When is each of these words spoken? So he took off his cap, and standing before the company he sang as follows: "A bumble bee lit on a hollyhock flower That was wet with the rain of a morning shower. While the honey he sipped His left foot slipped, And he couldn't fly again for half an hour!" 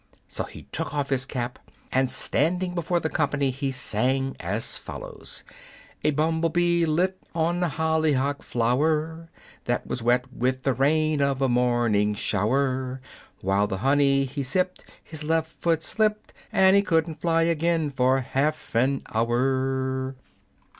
So 0.27 0.45
he 0.45 0.63
took 0.71 0.95
off 0.95 1.11
his 1.11 1.27
cap, 1.27 1.59
and 1.91 2.09
standing 2.09 2.73
before 2.73 2.99
the 2.99 3.07
company 3.07 3.51
he 3.51 3.69
sang 3.69 4.35
as 4.39 4.75
follows: 4.75 5.43
"A 6.03 6.09
bumble 6.09 6.49
bee 6.49 6.87
lit 6.87 7.21
on 7.35 7.61
a 7.61 7.67
hollyhock 7.69 8.41
flower 8.41 9.29
That 9.65 9.85
was 9.85 10.01
wet 10.01 10.25
with 10.33 10.63
the 10.63 10.73
rain 10.73 11.21
of 11.21 11.39
a 11.39 11.47
morning 11.47 12.15
shower. 12.15 12.99
While 13.41 13.67
the 13.67 13.77
honey 13.85 14.25
he 14.25 14.41
sipped 14.41 14.85
His 15.03 15.23
left 15.23 15.51
foot 15.61 15.83
slipped, 15.83 16.33
And 16.51 16.75
he 16.75 16.81
couldn't 16.81 17.21
fly 17.21 17.43
again 17.43 17.91
for 17.91 18.21
half 18.21 18.73
an 18.73 19.03
hour!" 19.13 20.15